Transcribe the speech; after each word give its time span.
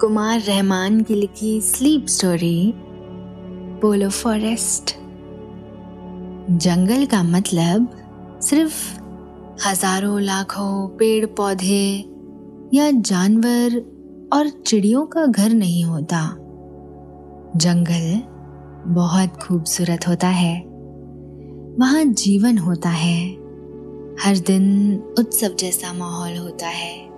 कुमार 0.00 0.40
रहमान 0.40 1.00
की 1.00 1.14
लिखी 1.14 1.60
sleep 1.60 2.06
story 2.06 2.72
Polo 3.82 4.10
forest 4.10 4.94
जंगल 6.50 7.06
का 7.06 7.22
मतलब 7.22 7.88
सिर्फ़ 8.42 9.00
हज़ारों 9.68 10.20
लाखों 10.20 10.88
पेड़ 10.88 11.26
पौधे 11.26 12.04
या 12.74 12.90
जानवर 12.90 13.76
और 14.32 14.48
चिड़ियों 14.48 15.06
का 15.06 15.26
घर 15.26 15.50
नहीं 15.50 15.84
होता। 15.84 16.36
जंगल 17.56 18.22
बहुत 18.94 19.42
खूबसूरत 19.42 20.08
होता 20.08 20.28
है। 20.28 20.64
वहाँ 21.78 22.04
जीवन 22.04 22.58
होता 22.58 22.88
है। 22.88 23.30
हर 24.20 24.38
दिन 24.46 24.96
उत्सव 25.18 25.48
जैसा 25.48 25.92
माहौल 25.92 26.36
होता 26.36 26.66
है। 26.66 27.08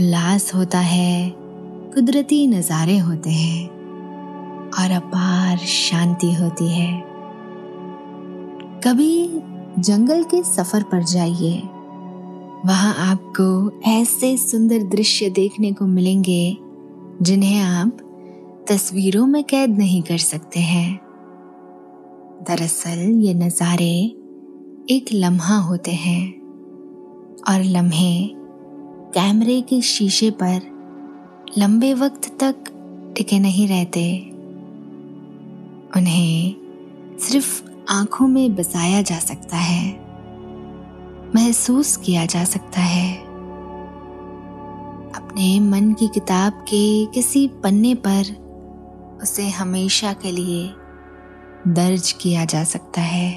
उल्लास 0.00 0.54
होता 0.54 0.78
है। 0.78 1.45
कुदरती 1.96 2.46
नज़ारे 2.46 2.96
होते 2.98 3.30
हैं 3.30 3.68
और 4.78 4.90
अपार 4.90 5.58
शांति 5.58 6.32
होती 6.34 6.68
है। 6.68 6.90
कभी 8.84 9.28
जंगल 9.78 10.24
के 10.24 10.42
सफ़र 10.42 10.82
पर 10.82 11.02
जाइए। 11.02 11.62
वहाँ 12.66 12.94
आपको 13.06 13.80
ऐसे 13.90 14.36
सुंदर 14.36 14.82
दृश्य 14.88 15.30
देखने 15.30 15.72
को 15.72 15.86
मिलेंगे 15.86 16.56
जिन्हें 17.22 17.60
आप 17.60 17.96
तस्वीरों 18.68 19.26
में 19.26 19.42
कैद 19.44 19.78
नहीं 19.78 20.02
कर 20.02 20.18
सकते 20.18 20.60
हैं। 20.60 21.00
दरअसल 22.42 23.08
ये 23.24 23.34
नज़ारे 23.34 23.92
एक 24.90 25.14
लम्हा 25.14 25.58
होते 25.60 25.92
हैं 25.96 26.22
और 27.48 27.64
लम्हे 27.64 28.16
कैमरे 29.14 29.60
के 29.60 29.80
शीशे 29.80 30.30
पर 30.30 30.75
लंबे 31.58 31.94
वक्त 31.94 32.38
तक 32.42 32.54
टिके 33.16 33.38
नहीं 33.38 33.68
रहते। 33.68 34.20
उन्हें 35.96 36.56
सिर्फ़ 37.18 37.62
आँखों 37.90 38.28
में 38.28 38.54
बसाया 38.54 39.02
जा 39.02 39.18
सकता 39.18 39.56
है, 39.56 40.00
महसूस 41.34 41.96
किया 41.96 42.26
जा 42.26 42.44
सकता 42.44 42.80
है। 42.80 43.16
अपने 45.12 45.60
मन 45.60 45.92
की 45.92 46.08
किताब 46.08 46.52
के 46.52 47.06
किसी 47.06 47.48
पन्ने 47.48 47.94
पर 47.94 48.22
उसे 49.22 49.48
हमेशा 49.48 50.12
के 50.12 50.32
लिए 50.32 50.70
दर्ज 51.68 52.12
किया 52.12 52.44
जा 52.44 52.64
सकता 52.64 53.00
है। 53.00 53.32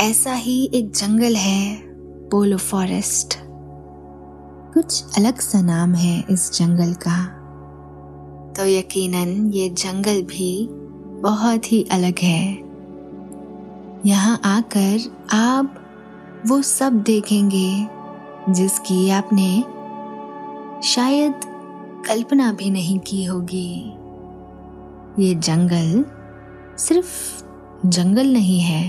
ऐसा 0.00 0.34
ही 0.34 0.70
एक 0.74 0.90
जंगल 0.90 1.36
है, 1.36 1.76
पोलो 2.28 2.56
फॉरेस्ट। 2.56 3.49
कुछ 4.74 5.18
अलग 5.18 5.38
सा 5.40 5.60
नाम 5.60 5.94
है 5.94 6.24
इस 6.30 6.50
जंगल 6.52 6.92
का। 6.94 7.24
तो 8.56 8.66
यकीनन 8.66 9.50
ये 9.50 9.68
जंगल 9.68 10.22
भी 10.22 10.68
बहुत 11.22 11.72
ही 11.72 11.82
अलग 11.92 12.18
है। 12.18 12.70
यहाँ 14.06 14.40
आकर 14.44 15.26
आप 15.32 15.74
वो 16.46 16.60
सब 16.62 17.02
देखेंगे, 17.02 17.86
जिसकी 18.48 19.10
आपने 19.10 19.60
शायद 20.88 21.40
कल्पना 22.06 22.52
भी 22.52 22.70
नहीं 22.70 22.98
की 22.98 23.24
होगी। 23.24 23.94
ये 25.18 25.34
जंगल 25.34 26.04
सिर्फ़ 26.78 27.44
जंगल 27.86 28.26
नहीं 28.26 28.60
है, 28.60 28.84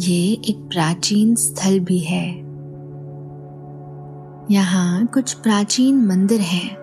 ये 0.00 0.32
एक 0.48 0.68
प्राचीन 0.72 1.34
स्थल 1.34 1.80
भी 1.80 1.98
है। 1.98 2.43
यहाँ 4.50 5.06
कुछ 5.06 5.32
प्राचीन 5.32 6.04
मंदिर 6.06 6.40
हैं, 6.40 6.76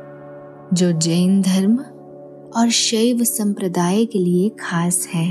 जो 0.73 0.91
जैन 0.91 1.41
धर्म 1.41 1.77
और 2.51 2.69
शैव 2.69 3.23
संप्रदाय 3.23 4.05
के 4.05 4.19
लिए 4.19 4.49
खास 4.59 5.07
है। 5.13 5.25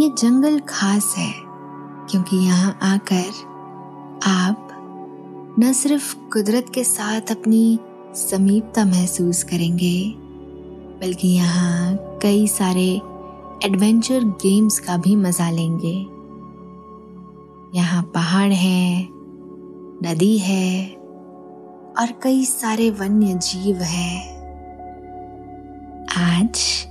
ये 0.00 0.08
जंगल 0.18 0.58
खास 0.60 1.14
है, 1.18 1.30
क्योंकि 2.10 2.36
यहाँ 2.36 2.78
आकर 2.82 3.30
आप 4.26 5.56
न 5.60 5.72
सिर्फ़ 5.72 6.14
कुदरत 6.32 6.72
के 6.74 6.84
साथ 6.84 7.30
अपनी 7.30 7.78
समीपता 8.16 8.84
महसूस 8.84 9.42
करेंगे, 9.44 9.98
बल्कि 11.00 11.28
यहाँ 11.28 11.96
कई 12.22 12.46
सारे 12.48 12.88
एडवेंचर 13.64 14.24
गेम्स 14.42 14.78
का 14.78 14.96
भी 14.96 15.16
मज़ा 15.16 15.50
लेंगे। 15.50 15.96
यहाँ 17.78 18.02
पहाड़ 18.14 18.52
हैं 18.52 19.15
नदी 20.06 20.38
है 20.38 20.94
और 21.98 22.20
कई 22.22 22.44
सारे 22.44 22.90
वन्य 22.90 23.34
जीव 23.34 23.82
हैं 23.82 24.36
आज 26.16 26.86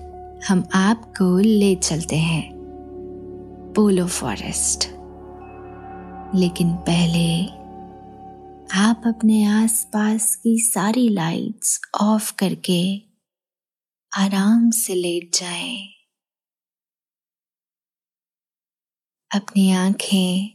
हम 0.50 0.64
आपको 0.74 1.38
ले 1.38 1.76
चलते 1.76 2.16
हैं 2.16 2.54
पोलो 3.76 4.08
फॉरेस्ट 4.08 4.90
लेकिन 6.36 6.74
पहले 6.74 7.46
आप 8.74 9.02
अपने 9.06 9.46
आसपास 9.46 10.36
की 10.36 10.60
सारी 10.60 11.10
लाइट्स 11.10 11.82
ऑफ़ 12.02 12.34
करके 12.36 13.02
आराम 14.18 14.72
से 14.72 14.96
लेट 14.96 15.36
जाएँ। 15.36 15.88
अपनी 19.36 19.72
आँखें 19.72 20.55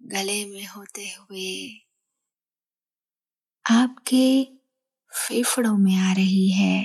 गले 0.00 0.44
में 0.46 0.66
होते 0.66 1.08
हुए 1.10 1.50
आपके 3.64 4.44
फेफड़ों 5.12 5.76
में 5.78 5.96
आ 5.96 6.12
रही 6.12 6.50
है। 6.50 6.84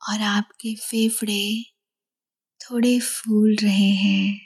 और 0.00 0.20
आपके 0.22 0.74
फेफड़े 0.74 1.62
थोड़े 2.60 2.98
फूल 3.00 3.56
रहे 3.62 3.90
हैं। 3.94 4.40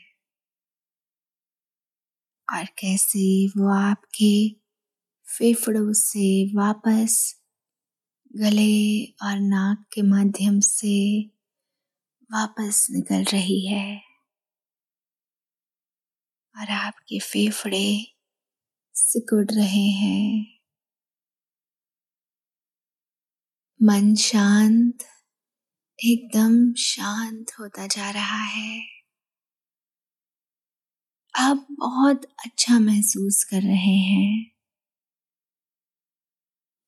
और 2.49 2.65
कैसे 2.79 3.25
वो 3.49 3.69
आपके 3.75 4.33
फेफड़ों 5.27 5.93
से 5.93 6.27
वापस 6.57 7.17
गले 8.35 9.05
और 9.25 9.39
नाक 9.41 9.85
के 9.93 10.03
माध्यम 10.03 10.61
से 10.61 10.97
वापस 12.31 12.87
निकल 12.91 13.25
रही 13.25 13.67
है। 13.67 14.12
और 16.59 16.71
आपके 16.71 17.19
फेफड़े 17.19 18.07
सिकुड़ 18.95 19.47
रहे 19.51 19.89
हैं। 19.89 20.53
मन 23.81 24.15
शांत, 24.15 24.99
एकदम 26.05 26.73
शांत 26.73 27.47
होता 27.61 27.87
जा 27.87 28.11
रहा 28.11 28.43
है। 28.45 29.03
आप 31.35 31.67
बहुत 31.71 32.25
अच्छा 32.25 32.79
महसूस 32.79 33.45
कर 33.45 33.63
रहे 33.63 33.97
हैं। 33.99 34.53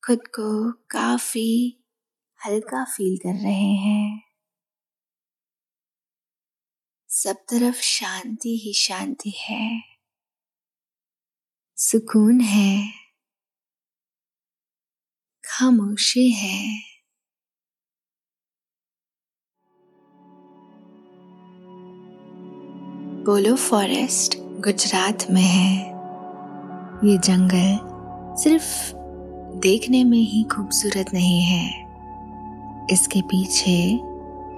खुद 0.03 0.27
को 0.27 0.73
काफ़ी 0.73 1.81
हल्का 2.47 2.85
फील 2.85 3.17
कर 3.19 3.35
रहे 3.35 3.73
हैं। 3.75 4.24
सब 7.17 7.37
तरफ़ 7.37 7.81
शांति 7.81 8.61
ही 8.65 8.73
शांति 8.73 9.31
है। 9.31 9.83
सुकून 11.77 12.41
है। 12.41 12.93
खामोशी 15.45 16.31
है। 16.31 16.81
पोलो 23.25 23.57
फॉरेस्ट 23.57 24.35
गुजरात 24.39 25.31
में 25.31 25.43
है। 25.43 25.77
ये 27.11 27.19
जंगल 27.19 27.79
सिर्फ़ 28.43 28.93
देखने 29.59 30.05
में 30.05 30.19
ही 30.19 30.45
खूबसूरत 30.45 31.07
नहीं 31.15 31.43
है। 31.43 31.87
इसके 32.91 33.23
पीछे 33.23 34.01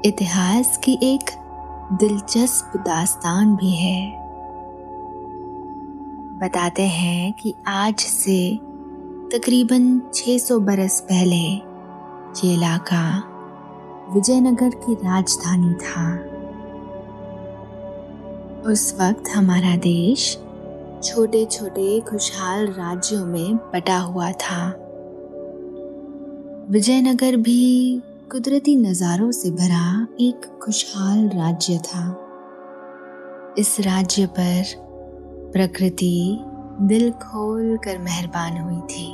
इतिहास 0.08 0.76
की 0.76 0.98
एक 1.02 1.45
दिलचस्प 1.92 2.76
दास्तान 2.76 3.56
भी 3.56 3.70
है। 3.70 4.10
बताते 6.38 6.82
हैं 6.82 7.32
कि 7.32 7.54
आज 7.66 7.96
से 7.96 8.56
तकरीबन 9.32 10.02
600 10.14 10.60
बरस 10.60 11.00
पहले 11.00 11.36
ये 11.36 12.54
इलाका 12.54 13.22
विजयनगर 14.14 14.68
की 14.68 14.94
राजधानी 14.94 15.74
था। 15.74 16.18
उस 18.72 18.98
वक्त 19.00 19.24
हमारा 19.28 19.76
देश 19.76 20.38
छोटे 21.04 21.44
छोटे 21.44 22.00
खुशहाल 22.00 22.66
राज्यों 22.66 23.26
में 23.26 23.56
बटा 23.56 23.98
हुआ 23.98 24.32
था। 24.32 24.68
विजयनगर 26.70 27.36
भी 27.36 28.02
कुदरती 28.32 28.76
नज़ारों 28.76 29.30
से 29.30 29.50
भरा 29.50 30.06
एक 30.20 30.46
खुशहाल 30.62 31.28
राज्य 31.28 31.78
था। 31.78 32.00
इस 33.58 33.76
राज्य 33.80 34.26
पर 34.26 34.64
प्रकृति 35.52 36.38
दिल 36.80 37.10
खोल 37.10 37.76
कर 37.76 37.98
मेहरबान 37.98 38.58
हुई 38.58 38.80
थी। 38.80 39.06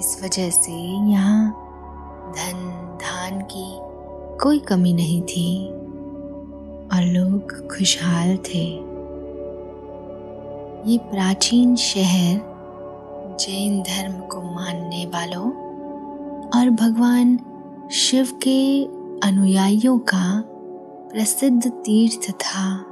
इस 0.00 0.20
वजह 0.24 0.50
से 0.50 0.72
यहाँ 1.10 1.50
धन, 2.36 2.58
धान 3.02 3.40
की 3.40 3.68
कोई 4.38 4.58
कमी 4.58 4.92
नहीं 4.92 5.22
थी 5.22 5.68
और 6.88 7.04
लोग 7.04 7.68
खुशहाल 7.68 8.36
थे। 8.36 8.64
ये 10.90 10.98
प्राचीन 10.98 11.76
शहर 11.76 12.36
जैन 13.40 13.82
धर्म 13.82 14.20
को 14.20 14.42
मानने 14.42 15.06
वालों 15.06 15.67
और 16.56 16.70
भगवान 16.70 17.38
शिव 17.92 18.28
के 18.32 18.84
अनुयायियों 19.28 19.98
का 19.98 20.44
प्रसिद्ध 21.12 21.68
तीर्थ 21.68 22.30
था। 22.30 22.84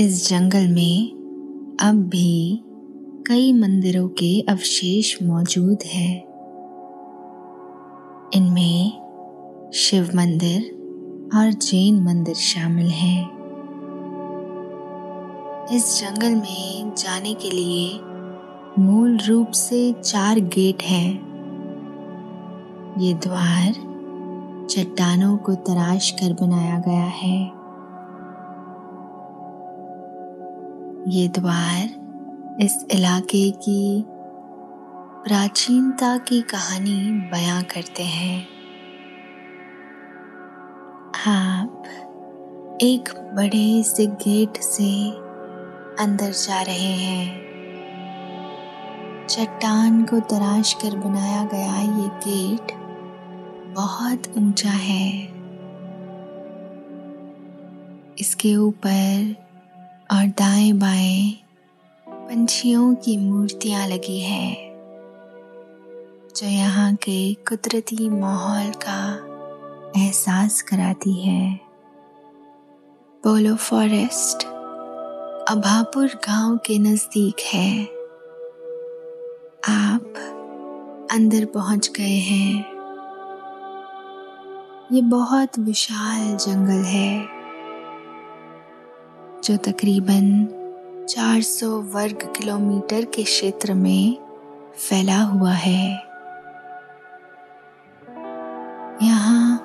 इस 0.00 0.28
जंगल 0.28 0.68
में 0.68 1.08
अब 1.80 1.94
भी 1.94 2.62
कई 3.26 3.52
मंदिरों 3.52 4.08
के 4.08 4.40
अवशेष 4.40 5.22
मौजूद 5.22 5.78
हैं। 5.86 6.24
इनमें 8.34 8.92
शिव 9.74 10.10
मंदिर 10.14 10.62
और 11.34 11.52
जैन 11.52 12.02
मंदिर 12.02 12.34
शामिल 12.34 12.86
हैं। 12.86 13.30
इस 15.72 16.00
जंगल 16.00 16.34
में 16.34 16.94
जाने 16.94 17.34
के 17.34 17.50
लिए 17.50 18.00
मूल 18.78 19.18
रूप 19.28 19.50
से 19.50 19.92
चार 19.92 20.40
गेट 20.40 20.82
हैं। 20.82 21.29
ये 23.00 23.14
द्वार 23.14 23.72
चट्टानों 24.70 25.36
को 25.36 25.54
तराश 25.54 26.10
कर 26.10 26.32
बनाया 26.32 26.78
गया 26.78 27.04
है। 27.04 27.44
ये 31.08 31.28
द्वार 31.28 32.58
इस 32.60 32.86
इलाके 32.90 33.50
की 33.50 34.04
प्राचीनता 35.26 36.18
की 36.18 36.42
कहानी 36.42 37.10
बयां 37.12 37.62
करते 37.62 38.02
हैं। 38.02 38.46
आप 41.28 41.82
एक 42.82 43.08
बड़े 43.34 43.82
से 43.82 44.06
गेट 44.06 44.56
से 44.56 45.10
अंदर 46.04 46.30
जा 46.30 46.62
रहे 46.62 46.92
हैं। 46.92 47.40
चट्टान 49.26 50.04
को 50.04 50.20
तराश 50.20 50.72
कर 50.72 50.96
बनाया 50.96 51.44
गया 51.44 51.80
ये 51.80 52.08
गेट 52.08 52.79
बहुत 53.74 54.22
ऊँचा 54.38 54.70
है। 54.70 55.10
इसके 58.20 58.54
ऊपर 58.56 59.34
और 60.12 60.26
दाएँ 60.38 60.72
बाएँ 60.72 61.32
पंछियों 62.06 62.94
की 62.94 63.16
मूर्तियाँ 63.16 63.86
लगी 63.88 64.18
है, 64.20 64.54
जो 66.36 66.46
यहाँ 66.46 66.94
के 66.94 67.34
कुदरती 67.48 68.08
माहौल 68.10 68.70
का 68.86 69.00
एहसास 70.00 70.60
कराती 70.62 71.12
है। 71.20 71.54
पोलो 73.24 73.54
फॉरेस्ट, 73.54 74.44
अभापुर 75.48 76.06
गाँव 76.26 76.56
के 76.56 76.78
नज़दीक 76.78 77.40
है। 77.54 77.84
आप 79.68 81.08
अंदर 81.12 81.44
पहुँच 81.44 81.90
गए 81.96 82.18
हैं। 82.20 82.69
ये 84.92 85.00
बहुत 85.02 85.58
विशाल 85.58 86.36
जंगल 86.36 86.82
है, 86.84 87.20
जो 89.44 89.56
तकरीबन 89.56 90.24
400 91.08 91.66
वर्ग 91.94 92.22
किलोमीटर 92.36 93.04
के 93.04 93.22
क्षेत्र 93.22 93.74
में 93.74 94.16
फैला 94.78 95.20
हुआ 95.22 95.52
है। 95.52 95.92
यहाँ 99.02 99.56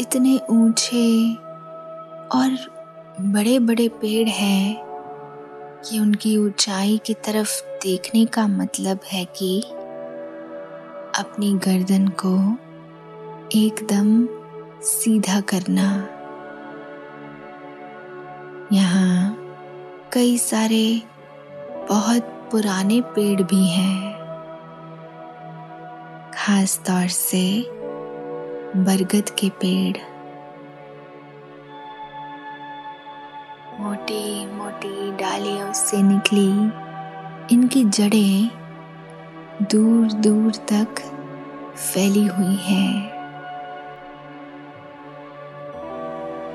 इतने 0.00 0.40
ऊँचे 0.50 1.34
और 2.28 2.56
बड़े 3.20 3.58
बड़े 3.58 3.88
पेड़ 3.88 4.28
हैं 4.28 4.76
कि 5.80 5.98
उनकी 5.98 6.36
ऊंचाई 6.36 7.00
की 7.06 7.14
तरफ़ 7.14 7.60
देखने 7.82 8.24
का 8.24 8.46
मतलब 8.46 9.00
है 9.12 9.24
कि 9.24 9.60
अपनी 11.18 11.52
गर्दन 11.58 12.08
को 12.24 12.36
एकदम 13.58 14.28
सीधा 14.86 15.40
करना। 15.40 16.08
यहाँ 18.72 19.36
कई 20.12 20.38
सारे 20.38 21.02
बहुत 21.88 22.22
पुराने 22.22 23.00
पेड़ 23.00 23.42
भी 23.42 23.66
हैं। 23.66 24.12
खास 26.34 26.78
तौर 26.86 27.08
से 27.08 27.66
बरगद 28.76 29.30
के 29.30 29.48
पेड़। 29.48 29.96
मोटी 33.80 34.46
मोटी 34.46 35.12
डालियों 35.12 35.72
से 35.72 36.02
निकली। 36.02 36.50
इनकी 37.54 37.84
जड़ें 37.84 38.50
दूर 39.62 40.12
दूर 40.12 40.52
तक 40.72 41.02
फैली 41.76 42.26
हुई 42.26 42.56
हैं। 42.56 43.15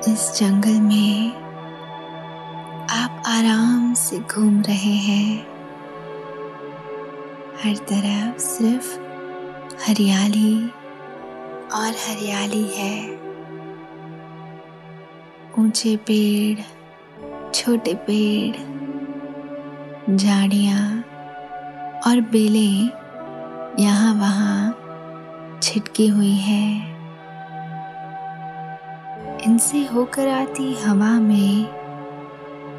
इस 0.07 0.39
जंगल 0.39 0.81
में 0.81 1.33
आप 2.89 3.23
आराम 3.27 3.93
से 3.93 4.19
घूम 4.19 4.61
रहे 4.61 4.93
हैं। 4.93 5.47
हर 7.63 7.75
तरफ़ 7.75 8.37
सिर्फ़ 8.37 8.99
हरियाली 9.87 10.67
और 11.73 11.87
हरियाली 11.87 12.63
है। 12.63 13.13
ऊँचे 15.59 15.95
पेड़, 15.97 16.59
छोटे 17.51 17.93
पेड़, 17.93 18.55
झाड़ियाँ 20.15 21.01
और 22.07 22.21
बेलें 22.21 22.89
यहाँ 23.79 24.13
वहाँ 24.13 24.77
छिटकी 25.63 26.07
हुई 26.07 26.35
है। 26.35 26.90
इनसे 29.43 29.83
होकर 29.85 30.27
आती 30.27 30.73
हवा 30.75 31.11
में 31.19 31.65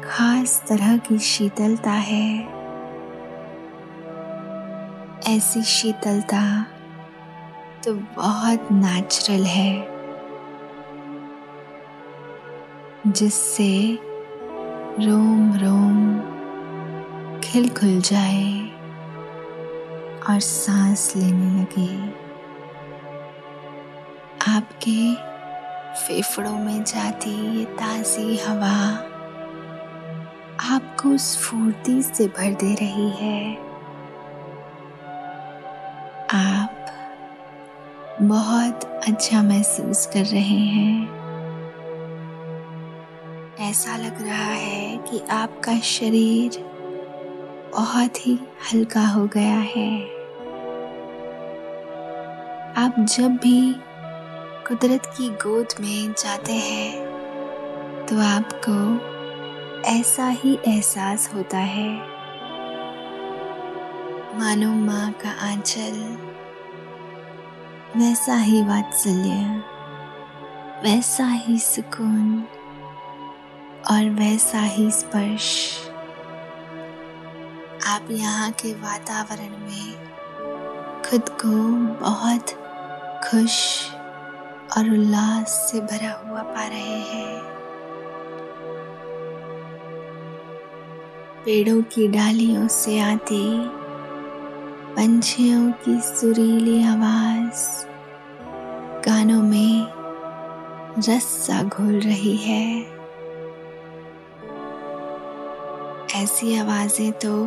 खास 0.03 0.61
तरह 0.67 0.97
की 0.97 1.17
शीतलता 1.19 1.91
है। 1.91 2.27
ऐसी 5.27 5.63
शीतलता 5.63 6.43
तो 7.83 7.93
बहुत 8.15 8.71
नेचुरल 8.71 9.43
है, 9.45 9.73
जिससे 13.07 13.99
रोम 14.99 15.53
रोम 15.55 15.99
खिल 17.41 17.69
खुल 17.69 17.99
जाए 18.01 18.51
और 20.29 20.39
सांस 20.41 21.11
लेने 21.15 21.61
लगे। 21.61 21.91
आपके 24.51 25.32
फेफड़ों 25.93 26.57
में 26.59 26.83
जाती 26.83 27.57
ये 27.59 27.65
ताज़ी 27.65 28.37
हवा 28.37 28.77
आपको 30.75 31.17
स्फूर्ति 31.17 32.01
से 32.03 32.27
भर 32.27 32.53
दे 32.53 32.73
रही 32.73 33.09
है। 33.09 33.55
आप 36.33 36.85
बहुत 38.21 38.83
अच्छा 39.07 39.43
महसूस 39.43 40.05
कर 40.05 40.25
रहे 40.25 40.59
हैं। 40.67 41.07
ऐसा 43.59 43.97
लग 43.97 44.21
रहा 44.21 44.51
है 44.53 44.97
कि 44.97 45.21
आपका 45.31 45.79
शरीर 45.79 46.51
बहुत 47.75 48.27
ही 48.27 48.39
हल्का 48.73 49.07
हो 49.07 49.27
गया 49.27 49.59
है। 49.75 50.01
आप 52.85 52.95
जब 52.99 53.31
भी 53.31 53.75
कुदरत 54.67 55.05
की 55.05 55.27
गोद 55.29 55.73
में 55.81 56.13
जाते 56.13 56.53
हैं 56.53 58.05
तो 58.05 58.19
आपको 58.19 58.75
ऐसा 59.89 60.27
ही 60.27 60.53
एहसास 60.67 61.29
होता 61.33 61.57
है। 61.57 61.89
मानो 64.39 64.69
माँ 64.75 65.11
का 65.13 65.31
आंचल, 65.47 65.99
वैसा 67.95 68.35
ही 68.35 68.61
वात्सल्य, 68.63 69.33
वैसा 70.83 71.27
ही 71.27 71.57
सुकून 71.59 72.43
और 73.91 74.09
वैसा 74.09 74.61
ही 74.67 74.89
स्पर्श। 74.91 75.49
आप 77.87 78.07
यहाँ 78.11 78.51
के 78.51 78.73
वातावरण 78.73 79.57
में 79.59 79.93
खुद 81.03 81.29
को 81.41 81.55
बहुत 81.99 82.55
खुश 83.23 83.59
और 84.77 84.89
उल्लास 84.89 85.49
से 85.49 85.79
भरा 85.79 86.11
हुआ 86.11 86.41
पा 86.41 86.67
रहे 86.67 86.99
हैं। 86.99 87.41
पेड़ों 91.45 91.81
की 91.81 92.07
डालियों 92.07 92.67
से 92.67 92.99
आती, 92.99 93.59
पंछियों 94.95 95.71
की 95.71 96.01
सुरीली 96.01 96.83
आवाज़, 96.83 97.85
कानों 99.05 99.41
में 99.41 99.87
रस 100.99 101.23
सा 101.23 101.63
घोल 101.63 101.99
रही 101.99 102.35
है। 102.37 102.93
ऐसी 106.23 106.57
आवाज़ें 106.57 107.11
तो 107.11 107.45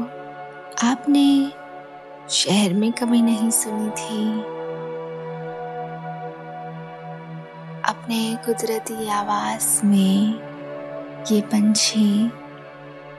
आपने 0.87 1.53
शहर 2.31 2.75
में 2.75 2.93
कभी 2.93 3.23
नहीं 3.23 3.51
सुनी 3.51 3.91
थी। 3.91 4.56
अपने 7.87 8.39
कुदरती 8.47 9.09
आवास 9.09 9.81
में 9.85 10.41
ये 11.33 11.41
पंछी 11.41 12.31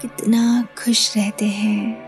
कितना 0.01 0.67
खुश 0.77 1.17
रहते 1.17 1.45
हैं। 1.45 2.07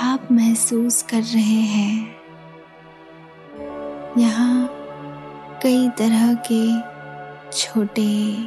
आप 0.00 0.28
महसूस 0.32 1.02
कर 1.02 1.22
रहे 1.22 1.60
हैं। 1.74 2.16
यहाँ 4.18 4.70
कई 5.62 5.88
तरह 5.88 6.34
के 6.52 6.80
छोटे 7.50 8.44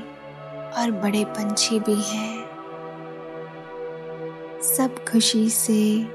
और 0.71 0.91
बड़े 0.91 1.25
पंछी 1.25 1.79
भी 1.79 2.01
हैं। 2.01 2.37
सब 4.63 5.05
खुशी 5.11 5.49
से 5.49 6.07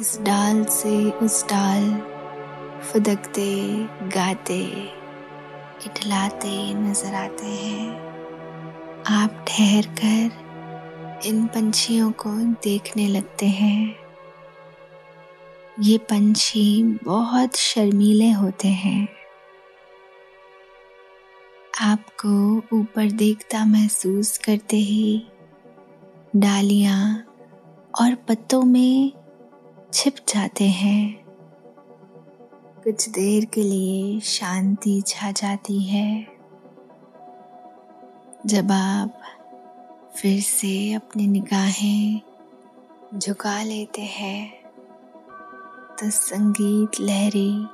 इस 0.00 0.18
डाल 0.22 0.64
से 0.64 1.10
उस 1.10 1.44
डाल 1.44 2.02
फुदकते, 2.82 3.74
गाते। 4.08 4.97
इठलाते 5.86 6.74
नज़र 6.74 7.14
आते 7.14 7.46
हैं। 7.46 7.90
आप 9.06 9.44
ठहर 9.48 9.86
कर 9.86 11.26
इन 11.26 11.46
पंछियों 11.46 12.10
को 12.12 12.30
देखने 12.64 13.08
लगते 13.08 13.46
हैं। 13.46 13.96
ये 15.80 15.98
पंछी 15.98 16.82
बहुत 17.04 17.56
शर्मीले 17.56 18.30
होते 18.30 18.68
हैं। 18.68 19.08
आपको 21.80 22.58
ऊपर 22.76 23.10
देखता 23.10 23.64
महसूस 23.64 24.38
करते 24.38 24.76
ही 24.76 25.26
डालियाँ 26.36 27.24
और 28.00 28.14
पत्तों 28.14 28.62
में 28.62 29.12
छिप 29.94 30.14
जाते 30.28 30.68
हैं। 30.68 31.27
कुछ 32.88 33.08
देर 33.08 33.44
के 33.44 33.62
लिए 33.62 34.20
शांति 34.20 35.02
छा 35.06 35.30
जाती 35.30 35.82
है। 35.82 36.26
जब 38.46 38.72
आप 38.72 39.20
फिर 40.16 40.40
से 40.40 40.92
अपनी 40.92 41.26
निगाहें 41.26 42.20
झुका 43.14 43.62
लेते 43.62 44.02
हैं 44.02 44.52
तो 46.00 46.10
संगीत 46.10 47.00
लहरी 47.00 47.66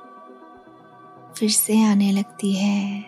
फिर 1.37 1.49
से 1.49 1.83
आने 1.85 2.11
लगती 2.11 2.53
है। 2.53 2.99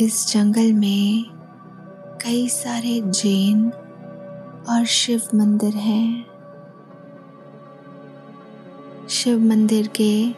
इस 0.00 0.32
जंगल 0.32 0.72
में 0.72 1.24
कई 2.22 2.48
सारे 2.48 3.00
जैन 3.00 3.70
और 4.68 4.84
शिव 4.84 5.22
मंदिर 5.34 5.76
हैं। 5.76 6.33
शिव 9.08 9.38
मंदिर 9.38 9.86
के 9.86 10.30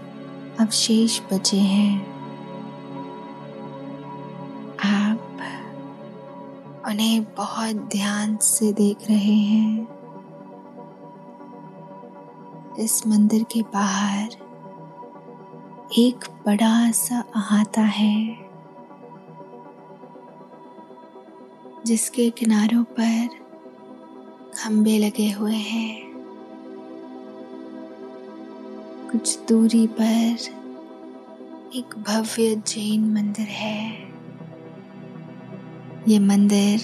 अवशेष 0.61 1.21
बचे 1.33 1.57
हैं। 1.57 2.07
आप 4.85 5.39
उन्हें 6.87 7.25
बहुत 7.25 7.77
ध्यान 7.77 8.37
से 8.37 8.73
देख 8.73 8.97
रहे 9.11 9.35
हैं। 9.35 9.89
इस 12.79 13.07
मंदिर 13.07 13.43
के 13.43 13.63
बाहर 13.63 14.29
एक 15.99 16.29
बड़ा 16.47 16.91
सा 16.91 17.25
अहाता 17.37 17.83
है, 17.83 18.37
जिसके 21.87 22.31
किनारों 22.31 22.85
पर 22.85 23.29
खंबे 24.59 24.99
लगे 24.99 25.31
हुए 25.31 25.57
हैं। 25.57 26.06
कुछ 29.13 29.39
दूरी 29.49 29.87
पर 29.87 30.37
एक 31.77 31.95
भव्य 31.99 32.55
जैन 32.55 33.13
मंदिर 33.13 33.47
है। 33.47 33.93
ये 36.09 36.19
मंदिर 36.19 36.81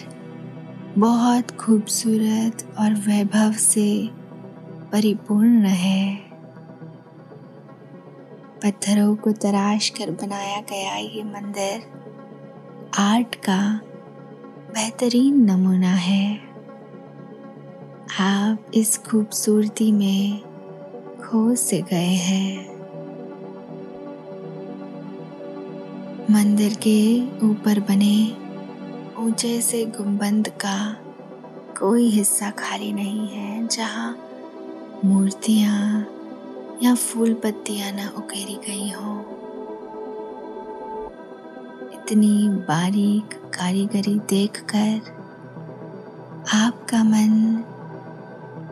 बहुत 0.98 1.50
खूबसूरत 1.50 2.74
और 2.78 2.94
वैभव 2.94 3.52
से 3.52 4.10
परिपूर्ण 4.92 5.66
है। 5.66 6.16
पत्थरों 8.62 9.16
को 9.16 9.32
तराश 9.32 9.88
कर 9.88 10.10
बनाया 10.10 10.60
गया 10.60 10.96
ये 10.96 11.22
मंदिर 11.24 11.82
आर्ट 12.98 13.34
का 13.34 13.80
बेहतरीन 14.74 15.50
नमूना 15.50 15.94
है। 15.94 16.38
आप 18.20 18.70
इस 18.74 18.98
खूबसूरती 18.98 19.92
में 19.92 20.51
खो 21.32 21.54
से 21.54 21.80
गए 21.82 22.14
हैं। 22.14 22.66
मंदिर 26.30 26.74
के 26.86 27.20
ऊपर 27.46 27.80
बने 27.80 28.36
ऊँचे 29.18 29.60
से 29.60 29.84
गुंबद 29.86 30.48
का 30.60 30.76
कोई 31.78 32.08
हिस्सा 32.08 32.50
खाली 32.50 32.92
नहीं 32.92 33.28
है, 33.28 33.66
जहाँ 33.66 34.16
मूर्तियाँ 35.04 36.06
या 36.82 36.94
फूल 36.94 37.34
पत्तियाँ 37.34 37.92
ना 37.92 38.12
उकेरी 38.18 38.58
गई 38.68 38.90
हो। 38.90 39.18
इतनी 41.94 42.48
बारीक 42.68 43.40
कारीगरी 43.54 44.18
देखकर 44.28 45.00
आपका 46.54 47.04
मन 47.04 47.64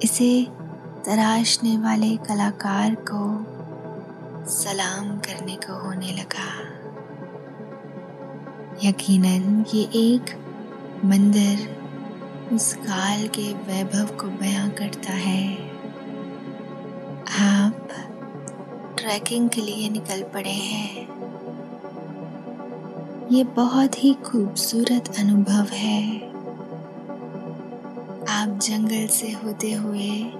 इसे 0.04 0.59
तराशने 1.06 1.78
वाले 1.78 2.16
कलाकार 2.16 2.94
को 2.94 3.46
सलाम 4.50 5.18
करने 5.18 5.56
को 5.56 5.80
होने 5.80 6.12
लगा। 6.12 6.48
यकीनन 8.84 9.64
ये 9.74 9.82
एक 9.82 10.22
मंदिर 11.04 11.80
उस 12.52 12.74
काल 12.74 13.28
के 13.28 13.52
वैभव 13.52 14.16
को 14.16 14.26
बयां 14.26 14.70
करता 14.70 15.12
है। 15.12 15.70
आप 17.40 17.88
ट्रैकिंग 18.98 19.48
के 19.48 19.60
लिए 19.60 19.88
निकल 19.90 20.22
पड़े 20.22 20.50
हैं। 20.50 21.08
ये 23.32 23.44
बहुत 23.44 24.04
ही 24.04 24.14
खूबसूरत 24.14 25.14
अनुभव 25.18 25.66
है। 25.72 26.30
आप 28.28 28.58
जंगल 28.62 29.06
से 29.06 29.30
होते 29.30 29.72
हुए 29.72 30.39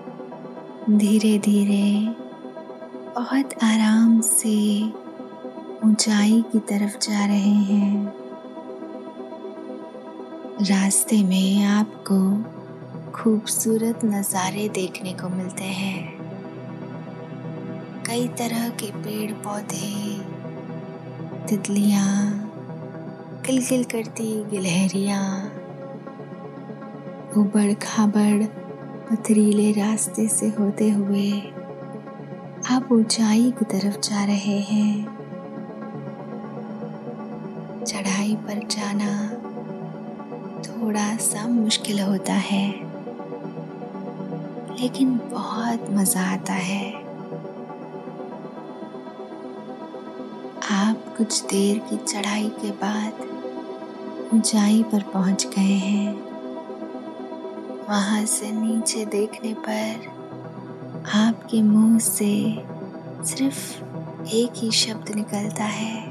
धीरे 0.90 1.38
धीरे 1.38 2.14
बहुत 3.14 3.50
आराम 3.62 4.20
से 4.20 4.54
ऊंचाई 5.84 6.40
की 6.42 6.58
तरफ़ 6.58 6.96
जा 6.98 7.24
रहे 7.26 7.52
हैं। 7.64 8.06
रास्ते 10.62 11.22
में 11.22 11.64
आपको 11.64 12.18
खूबसूरत 13.12 14.00
नज़ारे 14.04 14.68
देखने 14.68 15.12
को 15.12 15.28
मिलते 15.28 15.64
हैं। 15.64 16.02
कई 18.06 18.28
तरह 18.28 18.68
के 18.68 18.90
पेड़ 18.92 19.32
पौधे 19.32 20.18
तितलियाँ, 21.48 22.08
किलकिल 23.46 23.84
करती 23.84 24.32
गिलहरियाँ 24.44 25.22
उबड़ 27.36 27.72
खाबड़ 27.74 28.59
पथरीले 29.10 29.70
रास्ते 29.72 30.26
से 30.28 30.48
होते 30.48 30.88
हुए 30.90 31.30
आप 32.70 32.88
ऊंचाई 32.92 33.50
की 33.50 33.64
तरफ़ 33.64 33.98
जा 34.00 34.24
रहे 34.24 34.58
हैं। 34.60 35.04
चढ़ाई 37.84 38.36
पर 38.36 38.60
जाना 38.66 39.10
थोड़ा 40.62 41.16
सा 41.16 41.46
मुश्किल 41.48 42.00
होता 42.00 42.34
है, 42.44 42.68
लेकिन 44.80 45.18
बहुत 45.32 45.90
मज़ा 45.90 46.30
आता 46.32 46.52
है। 46.52 46.92
आप 50.72 51.14
कुछ 51.18 51.42
देर 51.44 51.78
की 51.80 51.96
चढ़ाई 52.06 52.48
के 52.60 52.70
बाद 52.70 53.28
ऊंचाई 54.34 54.82
पर 54.82 55.02
पहुँच 55.12 55.46
गए 55.46 55.78
हैं। 55.84 56.29
वहाँ 57.90 58.24
से 58.24 58.50
नीचे 58.52 59.04
देखने 59.04 59.52
पर 59.54 61.08
आपके 61.14 61.62
मुँह 61.62 61.98
से 61.98 62.34
सिर्फ़ 63.24 64.28
एक 64.34 64.52
ही 64.56 64.70
शब्द 64.70 65.10
निकलता 65.14 65.64
है, 65.64 66.04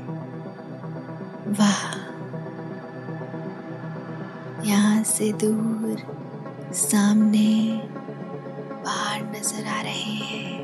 वाह। 1.60 1.86
यहाँ 4.66 5.04
से 5.04 5.32
दूर, 5.34 6.02
सामने 6.74 7.82
पहाड़ 8.86 9.22
नज़र 9.22 9.68
आ 9.68 9.82
रहे 9.82 10.16
हैं। 10.24 10.60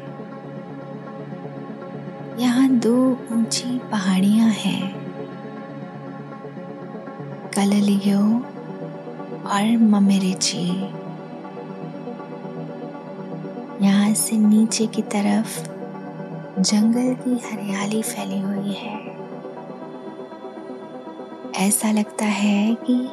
यहाँ 2.39 2.69
दो 2.79 2.95
ऊँची 3.31 3.79
पहाड़ियाँ 3.91 4.49
हैं। 4.49 4.93
कललियो 7.51 8.19
और 9.45 9.77
ममेरेची। 9.77 10.65
से 14.15 14.37
नीचे 14.37 14.87
की 14.87 15.01
तरफ़ 15.01 15.59
जंगल 16.61 17.13
की 17.13 17.47
हरियाली 17.47 18.01
फैली 18.01 18.39
हुई 18.39 18.73
है। 18.73 19.15
ऐसा 21.67 21.91
लगता 21.91 22.25
है 22.25 22.75
कि 22.75 23.09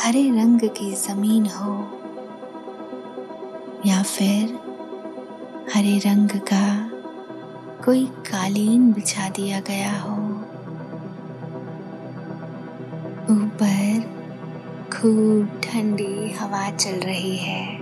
हरे 0.00 0.30
रंग 0.30 0.60
की 0.60 0.94
ज़मीन 0.94 1.46
हो 1.46 1.74
या 3.86 4.02
फिर 4.02 4.58
हरे 5.74 5.98
रंग 5.98 6.28
का 6.28 6.90
कोई 7.84 8.06
कालीन 8.06 8.92
बिछा 8.92 9.28
दिया 9.28 9.60
गया 9.60 10.00
हो। 10.00 10.16
ऊपर 13.34 14.00
खूब 14.92 15.60
ठंडी 15.64 16.32
हवा 16.32 16.70
चल 16.70 17.00
रही 17.00 17.36
है। 17.36 17.77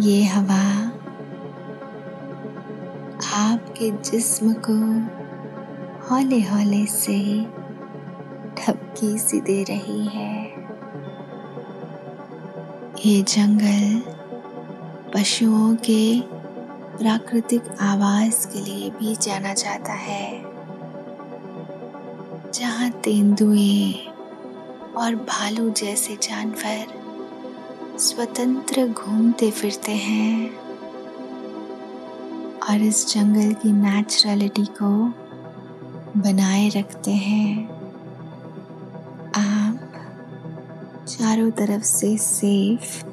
ये 0.00 0.24
हवा 0.24 0.62
आपके 3.34 3.90
जिस्म 3.90 4.52
को 4.68 4.74
हौले 6.08 6.40
हौले 6.40 6.86
से 6.86 7.44
ठपकी 8.58 9.18
सी 9.18 9.40
दे 9.40 9.62
रही 9.62 10.06
है। 10.06 10.46
ये 13.06 13.22
जंगल 13.22 14.00
पशुओं 15.14 15.74
के 15.74 16.20
प्राकृतिक 16.98 17.62
आवास 17.80 18.46
के 18.46 18.60
लिए 18.60 18.90
भी 18.90 19.14
जाना 19.16 19.54
जाता 19.54 19.92
है। 19.92 20.42
जहाँ 22.52 22.90
तेंदुए 22.90 23.92
और 24.96 25.14
भालू 25.14 25.70
जैसे 25.70 26.16
जानवर 26.22 26.99
स्वतंत्र 28.00 28.86
घूमते 28.86 29.50
फिरते 29.50 29.92
हैं 29.92 30.50
और 32.60 32.82
इस 32.82 33.14
जंगल 33.14 33.52
की 33.52 33.72
नेचुरलिटी 33.72 34.64
को 34.64 34.88
बनाए 36.20 36.68
रखते 36.68 37.10
हैं। 37.10 37.68
आप 39.34 39.80
चारों 41.08 41.50
तरफ़ 41.50 41.82
से 41.82 42.16
सेफ़ 42.18 43.04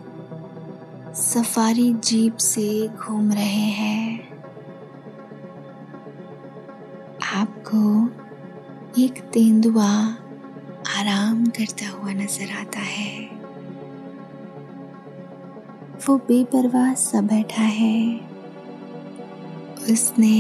सफारी 1.14 1.94
जीप 1.94 2.38
से 2.38 2.88
घूम 2.88 3.32
रहे 3.32 3.70
हैं। 3.80 4.28
आपको 7.36 8.10
एक 9.02 9.22
तेंदुआ 9.22 9.94
आराम 10.98 11.46
करता 11.46 11.90
हुआ 11.90 12.14
नज़र 12.14 12.52
आता 12.52 12.80
है। 12.80 13.37
वो 16.10 16.16
बेपरवाह 16.18 16.94
सा 16.94 17.22
बैठा 17.22 17.62
है। 17.62 18.20
उसने 19.92 20.38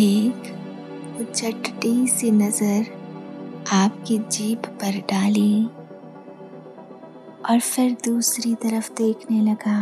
एक 0.00 0.48
चटटी 1.34 2.06
सी 2.06 2.30
नज़र 2.30 2.86
आपकी 3.72 4.18
जीप 4.18 4.66
पर 4.80 4.98
डाली 5.10 5.64
और 7.50 7.60
फिर 7.60 7.96
दूसरी 8.04 8.54
तरफ़ 8.54 8.90
देखने 8.92 9.40
लगा। 9.42 9.78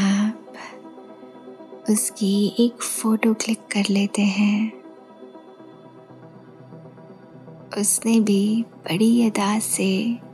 आप 0.00 0.54
उसकी 1.90 2.32
एक 2.60 2.82
फ़ोटो 2.82 3.34
क्लिक 3.34 3.66
कर 3.72 3.90
लेते 3.90 4.22
हैं। 4.22 4.72
उसने 7.78 8.20
भी 8.20 8.62
बड़ी 8.62 9.26
अदा 9.26 9.58
से 9.58 10.27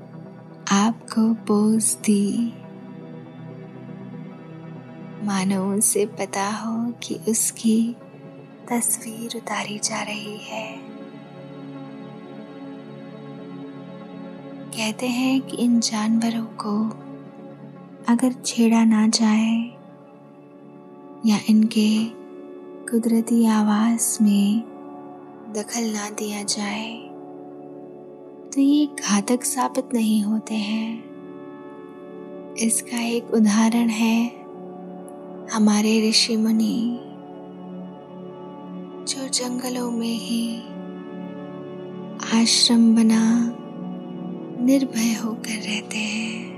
आपको 0.73 1.35
पोज 1.35 1.97
दी 2.05 2.55
मानो 5.23 5.75
उसे 5.75 6.07
पता 6.07 6.51
हो 6.51 6.93
कि 7.03 7.15
उसकी 7.29 7.97
तस्वीर 8.71 9.37
उतारी 9.37 9.79
जा 9.79 10.03
रही 10.03 10.39
है। 10.39 10.77
कहते 14.77 15.07
हैं 15.07 15.41
कि 15.41 15.57
इन 15.57 15.81
जानवरों 15.81 16.45
को 16.45 16.91
अगर 18.09 18.33
छेड़ा 18.33 18.85
ना 18.85 19.07
जाए 19.09 19.71
या 21.27 21.41
इनके 21.49 22.05
कुदरती 22.91 23.47
आवास 23.47 24.19
में 24.23 24.61
दखल 25.57 25.85
ना 25.85 26.11
दिया 26.11 26.43
जाए 26.43 27.04
तो 28.55 28.61
ये 28.61 28.87
घातक 28.87 29.45
साबित 29.45 29.89
नहीं 29.95 30.23
होते 30.23 30.55
हैं। 30.55 31.05
इसका 32.55 33.01
एक 33.01 33.35
उदाहरण 33.35 33.89
है 33.89 34.31
हमारे 35.53 36.11
ऋषि 36.11 36.37
मुनि, 36.37 37.01
जो 39.09 39.29
जंगलों 39.29 39.91
में 39.91 40.17
ही 40.19 40.59
आश्रम 42.43 42.97
बना 42.97 43.57
निर्भय 44.65 45.13
होकर 45.13 45.61
रहते 45.61 45.99
हैं। 45.99 46.57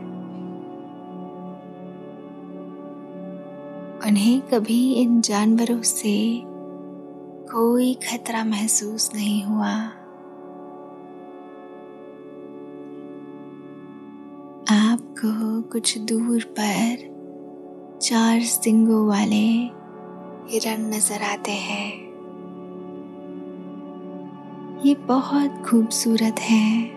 उन्हें 4.07 4.41
कभी 4.41 4.93
इन 4.93 5.21
जानवरों 5.21 5.83
से 5.83 6.43
कोई 7.53 7.95
खतरा 7.95 8.45
महसूस 8.45 9.11
नहीं 9.15 9.45
हुआ। 9.45 9.96
आपको 15.17 15.61
कुछ 15.63 15.99
दूर 15.99 16.43
पर, 16.59 17.99
चार 18.03 18.41
सिंगों 18.41 19.07
वाले 19.09 19.47
हिरण 20.51 20.83
नज़र 20.89 21.23
आते 21.23 21.53
हैं। 21.53 21.89
ये 24.87 24.95
बहुत 24.95 25.63
खूबसूरत 25.67 26.41
हैं। 26.41 26.93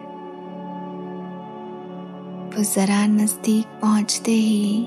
वो 2.50 2.64
जरा 2.64 3.06
नज़दीक 3.08 3.80
पहुँचते 3.82 4.32
ही 4.32 4.86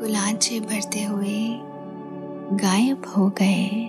गुलाचे 0.00 0.60
भरते 0.60 1.04
हुए 1.04 1.48
गायब 2.58 3.12
हो 3.16 3.28
गए। 3.28 3.88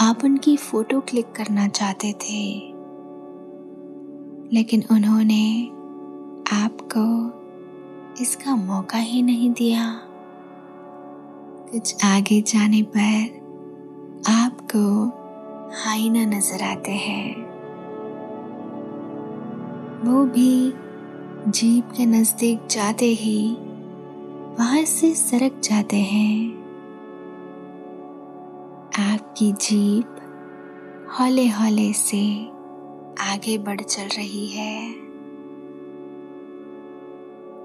आप 0.00 0.24
उनकी 0.24 0.56
फ़ोटो 0.56 1.00
क्लिक 1.00 1.32
करना 1.32 1.68
चाहते 1.68 2.12
थे। 2.12 2.69
लेकिन 4.52 4.82
उन्होंने 4.90 5.66
आपको 6.52 7.02
इसका 8.22 8.56
मौका 8.56 8.98
ही 8.98 9.22
नहीं 9.22 9.50
दिया। 9.50 9.84
कुछ 11.72 12.04
आगे 12.04 12.40
जाने 12.40 12.82
पर 12.82 13.38
आपको 14.30 15.04
हाइना 15.84 16.24
नज़र 16.26 16.62
आते 16.62 16.92
हैं। 16.92 17.34
वो 20.04 20.24
भी 20.24 20.74
जीप 21.50 21.92
के 21.96 22.06
नज़दीक 22.06 22.66
जाते 22.70 23.06
ही 23.06 23.56
वहाँ 24.58 24.84
से 24.84 25.14
सरक 25.14 25.60
जाते 25.64 25.96
हैं। 25.96 26.60
आपकी 29.10 29.52
जीप 29.52 30.16
हौले 31.20 31.46
हौले 31.48 31.92
से 31.92 32.22
आगे 33.20 33.58
बढ़ 33.58 33.80
चल 33.80 34.02
रही 34.02 34.46
है। 34.46 34.90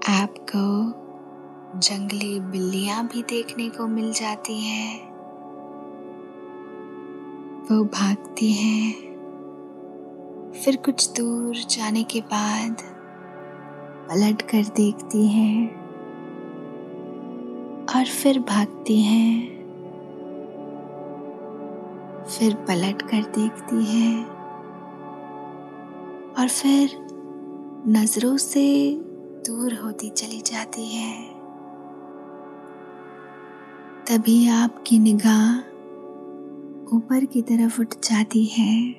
आपको 0.08 0.92
जंगली 1.78 2.40
बिल्लियाँ 2.40 3.06
भी 3.06 3.22
देखने 3.22 3.68
को 3.68 3.86
मिल 3.86 4.12
जाती 4.12 4.60
हैं। 4.60 5.10
वो 7.70 7.84
भागती 7.84 8.52
हैं। 8.52 8.92
फिर 10.52 10.76
कुछ 10.76 11.12
दूर 11.12 11.56
जाने 11.56 12.02
के 12.02 12.20
बाद 12.20 12.76
पलट 14.10 14.42
कर 14.42 14.62
देखती 14.62 15.26
हैं 15.28 15.74
और 17.96 18.04
फिर 18.04 18.38
भागती 18.38 19.02
हैं। 19.02 19.56
फिर 22.24 22.54
पलट 22.54 23.02
कर 23.02 23.22
देखती 23.22 23.84
हैं। 23.84 24.35
और 26.38 26.48
फिर 26.48 26.90
नज़रों 27.88 28.36
से 28.36 28.94
दूर 29.46 29.74
होती 29.74 30.10
चली 30.10 30.40
जाती 30.40 30.86
है। 30.86 31.22
तभी 34.06 34.48
आपकी 34.48 34.98
निगाह 34.98 35.58
ऊपर 36.96 37.24
की 37.24 37.42
तरफ़ 37.42 37.80
उठ 37.80 37.94
जाती 38.04 38.44
है। 38.44 38.90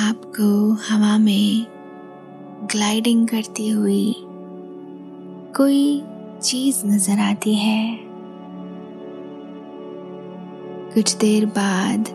आपको 0.00 0.72
हवा 0.90 1.18
में 1.18 1.66
ग्लाइडिंग 2.72 3.28
करती 3.28 3.68
हुई 3.68 4.14
कोई 5.56 6.02
चीज़ 6.42 6.86
नज़र 6.86 7.18
आती 7.18 7.54
है। 7.54 7.98
कुछ 10.94 11.16
देर 11.16 11.46
बाद 11.46 12.08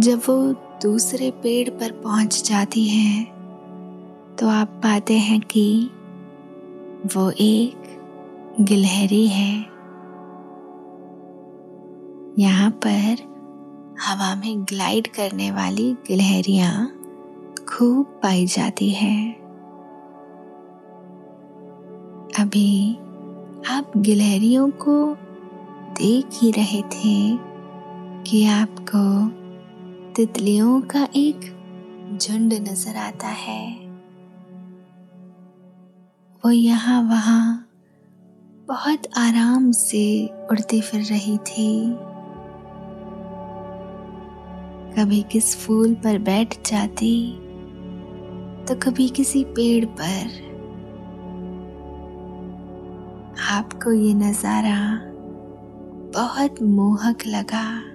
जब 0.00 0.18
वो 0.18 0.52
दूसरे 0.82 1.30
पेड़ 1.30 1.68
पर 1.70 1.92
पहुँच 1.92 2.42
जाती 2.48 2.88
है 2.88 3.24
तो 4.36 4.48
आप 4.48 4.68
पाते 4.68 5.14
हैं 5.14 5.40
कि 5.40 5.90
वो 7.16 7.30
एक 7.30 8.56
गिलहरी 8.60 9.26
है। 9.26 9.52
यहाँ 12.38 12.70
पर 12.70 13.22
हवा 14.00 14.34
में 14.34 14.64
ग्लाइड 14.64 15.06
करने 15.06 15.50
वाली 15.50 15.92
गिलहरियाँ 15.92 16.86
खूब 17.68 18.20
पाई 18.22 18.46
जाती 18.46 18.90
हैं। 18.90 19.34
अभी 22.38 22.94
आप 23.70 23.92
गिलहरियों 23.96 24.70
को 24.70 25.14
देख 25.92 26.26
ही 26.32 26.50
रहे 26.50 26.82
थे 26.82 27.38
कि 28.22 28.44
आपको 28.44 29.02
तितलियों 30.16 30.80
का 30.80 31.02
एक 31.16 31.40
झुंड 32.18 32.52
नज़र 32.52 32.96
आता 32.96 33.28
है। 33.28 33.62
वो 36.44 36.50
यहाँ 36.50 37.00
वहाँ 37.02 37.68
बहुत 38.68 39.06
आराम 39.18 39.70
से 39.72 40.04
उड़ती 40.50 40.80
फिर 40.80 41.04
रही 41.04 41.36
थी। 41.38 41.68
कभी 44.96 45.22
किस 45.32 45.54
फूल 45.56 45.94
पर 45.94 46.18
बैठ 46.18 46.56
जाती 46.70 47.14
तो 48.66 48.74
कभी 48.82 49.08
किसी 49.10 49.44
पेड़ 49.50 49.84
पर। 50.00 50.40
आपको 53.52 53.92
ये 53.92 54.12
नज़ारा 54.16 54.78
बहुत 56.14 56.62
मोहक 56.62 57.26
लगा। 57.26 57.91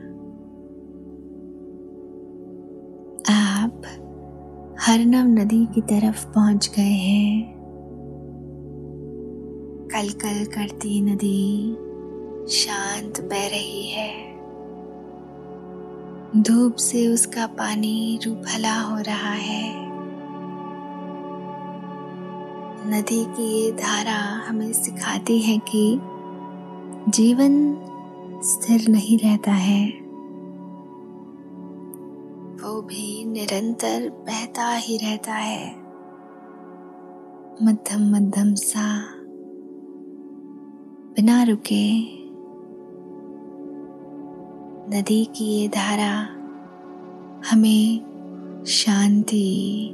हरनम 4.88 5.40
नदी 5.40 5.66
की 5.66 5.82
तरफ़ 5.82 6.28
पहुँच 6.28 6.72
गए 6.76 6.82
हैं। 6.82 7.54
कल 9.92 10.10
कल 10.10 10.46
करती 10.46 11.02
नदी 11.02 11.76
शांत 12.50 13.22
बह 13.22 13.48
रही 13.48 13.88
है। 13.88 14.38
धूप 16.42 16.76
से 16.76 17.08
उसका 17.08 17.48
पानी 17.48 18.20
रूभला 18.26 18.82
हो 18.82 18.98
रहा 19.02 19.34
है। 19.34 19.74
नदी 22.90 23.26
की 23.26 23.62
ये 23.62 23.72
धारा 23.72 24.50
हमें 24.50 24.74
सिखाती 24.74 25.40
है 25.40 25.58
कि 25.58 26.00
जीवन 27.12 27.78
स्थिर 28.44 28.88
नहीं 28.90 29.18
रहता 29.18 29.52
है। 29.52 30.07
भी 32.82 33.26
निरंतर 33.26 34.10
बहता 34.10 34.74
ही 34.76 34.98
रहता 34.98 35.34
है। 35.34 35.78
मध्यम 37.64 38.16
मध्यम 38.16 38.54
सा। 38.54 39.02
बिना 41.16 41.44
रुके। 41.44 42.18
नदी 44.98 45.26
की 45.26 45.46
ये 45.46 45.68
धारा 45.68 46.30
हमें 47.52 48.08
शांति, 48.68 49.90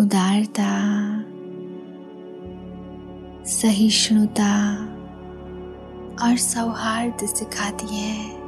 उदारता, 0.00 0.90
सहिष्णुता 3.44 4.76
और 6.22 6.36
सौहार्द 6.36 7.26
सिखाती 7.26 7.96
है। 7.96 8.39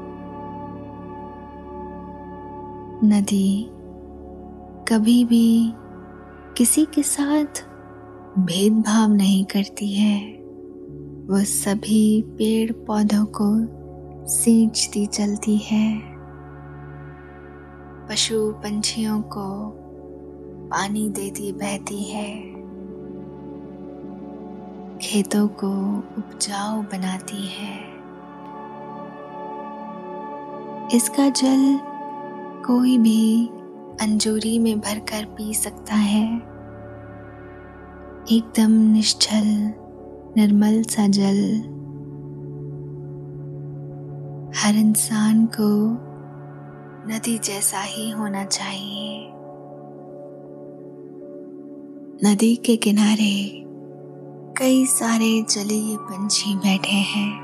नदी 3.05 3.71
कभी 4.88 5.25
भी 5.25 5.73
किसी 6.57 6.85
के 6.85 7.03
साथ 7.03 7.65
भेदभाव 8.38 9.12
नहीं 9.12 9.45
करती 9.45 9.93
है। 9.93 10.35
वह 11.27 11.45
सभी 11.45 12.23
पेड़ 12.23 12.73
पौधों 12.73 13.27
को 13.41 13.67
सींचती 14.27 15.07
चलती 15.07 15.57
है। 15.57 16.01
पशु 18.09 18.53
पंछियों 18.53 19.23
को 19.23 19.73
पानी 20.69 21.09
देती 21.09 21.53
बहती 21.53 22.03
है। 22.03 22.43
खेतों 24.99 25.49
को 25.49 25.99
उपजाऊ 25.99 26.83
बनाती 26.83 27.47
है। 27.47 27.79
इसका 30.97 31.29
जल 31.29 31.92
कोई 32.66 32.98
भी 32.98 33.46
अंजूरी 34.01 34.59
में 34.59 34.81
भरकर 34.81 35.25
पी 35.25 35.55
सकता 35.55 35.94
है। 35.94 36.37
एकदम 38.33 38.70
निश्चल, 38.70 39.72
निर्मल 40.37 40.83
सा 40.83 41.09
जल। 41.09 41.59
हर 44.57 44.75
इंसान 44.75 45.46
को 45.46 45.98
नदी 47.12 47.38
जैसा 47.38 47.81
ही 47.81 48.11
होना 48.11 48.44
चाहिए। 48.44 49.29
नदी 52.25 52.57
के 52.57 52.77
किनारे 52.77 53.62
कई 54.59 54.87
सारे 54.87 55.42
जलीय 55.51 55.96
पंछी 55.96 56.55
बैठे 56.55 56.96
हैं। 56.96 57.42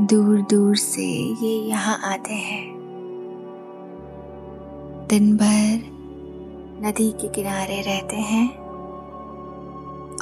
दूर 0.00 0.40
दूर 0.40 0.76
से 0.76 1.06
ये 1.46 1.68
यहाँ 1.68 2.00
आते 2.04 2.34
हैं। 2.34 2.75
दिन 5.10 5.36
भर 5.36 5.82
नदी 6.86 7.12
के 7.12 7.28
किनारे 7.28 7.82
रहते 7.82 8.16
हैं 8.16 8.48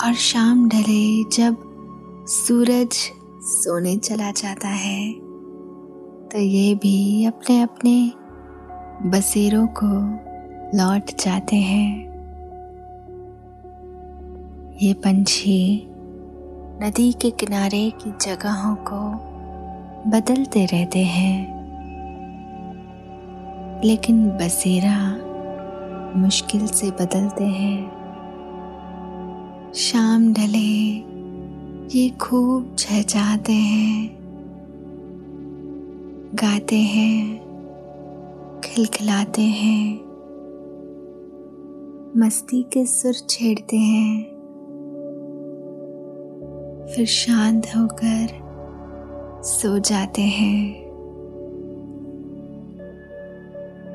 और 0.05 0.14
शाम 0.14 0.68
ढले 0.68 1.25
जब 1.25 1.57
सूरज 2.27 2.92
सोने 3.42 3.97
चला 3.97 4.31
जाता 4.31 4.68
है 4.68 5.12
तो 6.29 6.38
ये 6.38 6.75
भी 6.75 7.25
अपने 7.25 7.62
अपने 7.62 8.12
बसेरों 9.11 9.66
को 9.66 9.87
लौट 10.79 11.25
जाते 11.25 11.57
हैं। 11.57 12.14
ये 14.83 14.94
पंछी 14.94 15.87
नदी 16.83 17.12
के 17.12 17.31
किनारे 17.31 17.90
की 17.90 18.11
जगहों 18.11 18.75
को 18.75 19.01
बदलते 20.11 20.64
रहते 20.64 20.99
हैं। 20.99 21.63
लेकिन 23.85 24.31
बसेरा 24.31 25.25
मुश्किल 26.17 26.67
से 26.67 26.91
बदलते 26.91 27.45
हैं। 27.45 28.05
शाम 29.75 30.33
ढले, 30.33 31.05
ये 31.99 32.11
खूब 32.11 32.77
छहचाते 32.79 33.53
हैं। 33.53 34.17
गाते 36.35 36.77
हैं, 36.77 37.39
खिलखिलाते 38.65 39.43
हैं। 39.43 40.01
मस्ती 42.17 42.63
के 42.63 42.87
सुर 42.87 43.15
छेड़ते 43.29 43.77
हैं। 43.77 44.23
फिर 46.87 47.07
शांत 47.07 47.67
होकर 47.77 48.29
सो 49.45 49.79
जाते 49.79 50.23
हैं। 50.23 50.84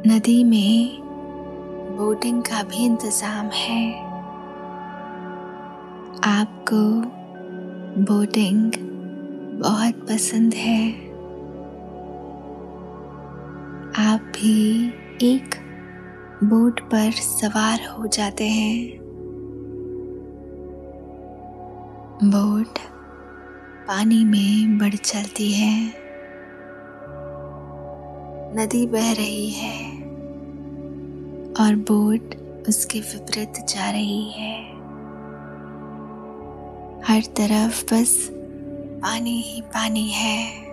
नदी 0.10 0.44
में 0.44 0.98
बोटिंग 1.98 2.42
का 2.42 2.64
भी 2.64 2.86
इंतज़ाम 2.86 3.46
है। 3.46 3.94
आपको 6.24 7.02
बोटिंग 8.04 8.72
बहुत 9.60 9.96
पसंद 9.96 10.54
है। 10.54 10.92
आप 14.06 14.22
भी 14.22 14.88
एक 15.22 15.56
बोट 16.44 16.80
पर 16.80 17.12
सवार 17.12 17.80
हो 17.86 18.08
जाते 18.08 18.48
हैं। 18.48 19.00
बोट 22.24 22.80
पानी 23.88 24.26
में 24.26 24.78
बढ़ 24.78 24.96
चलती 24.96 25.52
है। 25.52 26.10
नदी 28.56 28.88
बह 28.88 29.12
रही 29.14 29.50
है। 29.50 29.99
और 31.60 31.76
बोट 31.76 32.36
उसके 32.70 33.00
विपरीत 33.00 33.54
जा 33.70 33.90
रही 33.90 34.32
है। 34.32 34.62
हर 37.06 37.22
तरफ़ 37.22 37.84
बस 37.86 38.30
पानी 39.04 39.42
ही 39.42 39.62
पानी 39.62 40.08
है। 40.08 40.70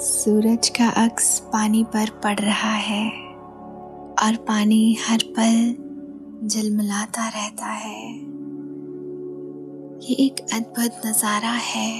सूरज 0.00 0.68
का 0.68 0.88
अक्स 1.04 1.38
पानी 1.38 1.84
पर 1.84 2.10
पड़ 2.24 2.38
रहा 2.38 2.74
है 2.74 3.10
और 4.22 4.36
पानी 4.36 4.98
हर 5.08 5.18
पल 5.38 5.74
जलमलाता 6.48 7.28
रहता 7.28 7.66
है। 7.66 8.12
ये 10.02 10.14
एक 10.14 10.46
अद्भुत 10.52 11.06
नज़ारा 11.06 11.50
है। 11.50 11.90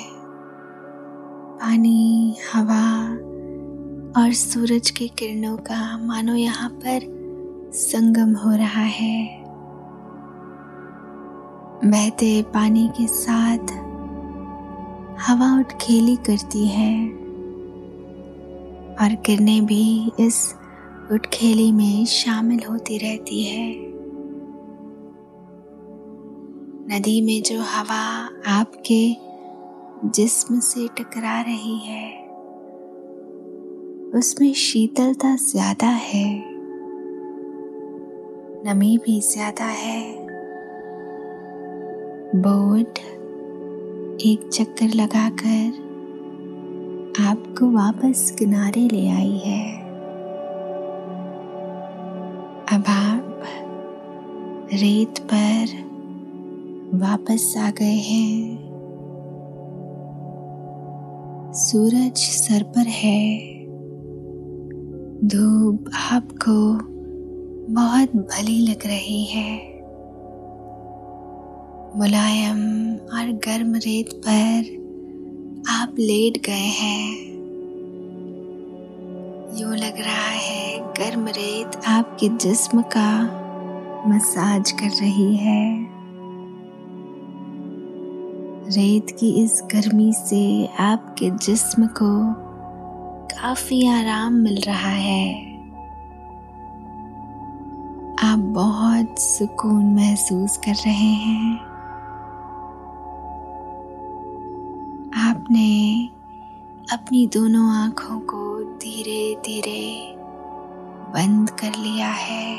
पानी, 1.60 2.36
हवा 2.54 2.84
और 4.18 4.32
सूरज 4.32 4.90
की 4.90 5.08
किरणों 5.08 5.56
का, 5.56 5.98
मानो 5.98 6.34
यहाँ 6.34 6.68
पर 6.70 7.00
संगम 7.74 8.34
हो 8.34 8.50
रहा 8.56 8.82
है। 8.82 9.44
बहते 11.84 12.42
पानी 12.42 12.88
के 12.88 13.06
साथ 13.06 13.58
हवा 15.20 15.58
उठ 15.58 15.72
खेली 15.80 16.16
करती 16.16 16.66
है 16.66 17.08
और 18.96 19.14
किरणें 19.14 19.66
भी 19.66 20.12
इस 20.20 20.54
उठखेली 21.12 21.72
में 21.72 22.06
शामिल 22.06 22.60
होती 22.70 22.98
रहती 22.98 23.42
है। 23.42 23.74
नदी 26.90 27.20
में 27.20 27.42
जो 27.42 27.60
हवा 27.60 28.28
आपके 28.46 29.16
जिस्म 30.08 30.60
से 30.60 30.88
टकरा 30.88 31.40
रही 31.40 31.78
है 31.78 32.17
उसमें 34.14 34.52
शीतलता 34.54 35.36
ज़्यादा 35.36 35.86
है। 35.86 36.44
नमी 38.64 38.98
भी 38.98 39.20
ज़्यादा 39.20 39.64
है। 39.64 40.02
बोट 42.36 42.98
एक 44.26 44.48
चक्कर 44.52 44.94
लगाकर 44.94 45.86
आपको 47.28 47.70
वापस 47.70 48.30
किनारे 48.38 48.88
ले 48.88 49.08
आई 49.08 49.36
है। 49.36 49.72
अब 52.72 52.84
आप 52.88 53.42
रेत 54.72 55.18
पर 55.34 55.76
वापस 56.98 57.54
आ 57.58 57.70
गए 57.70 57.98
हैं। 58.00 58.58
सूरज 61.52 62.16
सर 62.16 62.62
पर 62.62 62.86
है। 62.86 63.57
धूप 65.28 65.84
आपको 66.12 66.52
बहुत 67.74 68.16
भली 68.16 68.66
लग 68.68 68.86
रही 68.86 69.24
है। 69.24 69.58
मुलायम 71.96 72.60
और 72.94 73.32
गर्म 73.32 73.74
रेत 73.74 74.12
पर 74.28 74.60
आप 75.70 75.94
लेट 75.98 76.46
गए 76.46 76.70
हैं। 76.80 77.26
यूँ 79.60 79.76
लग 79.76 80.00
रहा 80.00 80.30
है 80.30 80.78
गर्म 80.80 81.28
रेत 81.28 81.80
आपके 81.86 82.28
जिस्म 82.28 82.82
का 82.82 83.22
मसाज 84.06 84.70
कर 84.70 84.88
रही 84.88 85.36
है। 85.36 85.86
रेत 88.68 89.16
की 89.20 89.44
इस 89.44 89.62
गर्मी 89.74 90.12
से 90.12 90.66
आपके 90.66 91.30
जिस्म 91.30 91.86
को 91.86 92.47
काफ़ी 93.42 93.88
आराम 93.88 94.32
मिल 94.32 94.60
रहा 94.60 94.90
है। 94.90 95.42
आप 98.22 98.38
बहुत 98.38 99.18
सुकून 99.18 99.94
महसूस 99.94 100.56
कर 100.56 100.74
रहे 100.74 101.12
हैं। 101.14 101.60
आपने 105.16 106.08
अपनी 106.92 107.26
दोनों 107.26 107.70
आँखों 107.70 108.20
को 108.20 108.64
धीरे 108.64 109.36
धीरे 109.44 110.14
बंद 111.10 111.50
कर 111.50 111.70
लिया 111.78 112.08
है। 112.08 112.56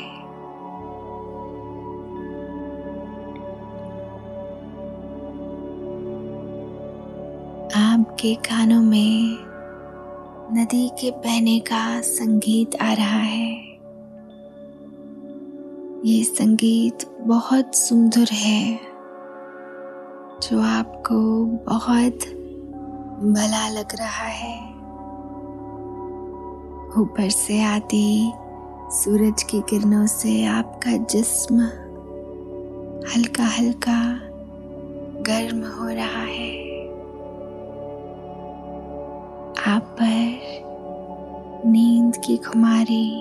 आपके 7.90 8.34
कानों 8.34 8.82
में 8.82 9.49
नदी 10.52 10.88
के 10.88 11.10
बहने 11.10 11.60
का 11.60 12.00
संगीत 12.00 12.82
आ 12.82 12.92
रहा 12.92 13.18
है। 13.18 13.52
ये 16.04 16.24
संगीत 16.24 16.98
बहुत 17.20 17.74
सुंदर 17.74 18.26
है, 18.32 18.80
जो 20.42 20.60
आपको 20.60 21.44
बहुत 21.44 22.18
भला 23.22 23.68
लग 23.68 23.94
रहा 23.94 24.26
है। 24.26 24.58
ऊपर 27.00 27.30
से 27.30 27.62
आती 27.62 28.32
सूरज 28.90 29.42
की 29.42 29.60
किरणों 29.60 30.06
से 30.06 30.44
आपका 30.44 30.96
जिस्म 30.96 31.60
हल्का 33.14 33.44
हल्का 33.44 34.18
गर्म 35.22 35.62
हो 35.62 35.88
रहा 35.88 36.24
है। 36.24 36.70
आप 39.66 39.82
पर 39.82 40.39
नींद 41.70 42.16
की 42.16 42.36
खुमारी 42.36 43.20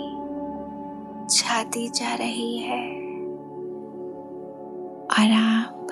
छाती 1.30 1.90
जा 1.90 2.16
रही 2.16 2.58
है। 2.58 2.90
और 5.06 5.32
आप 5.32 5.88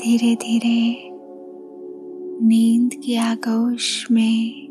धीरे 0.00 0.34
धीरे 0.34 1.10
नींद 2.46 2.94
की 2.94 3.16
आगोश 3.16 4.10
में 4.10 4.64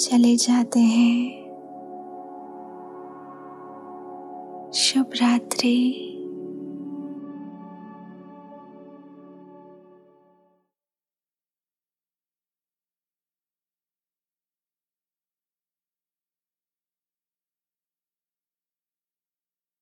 चले 0.00 0.36
जाते 0.36 0.80
हैं। 0.80 1.30
शुभ 4.72 5.10
रात्रि। 5.22 6.05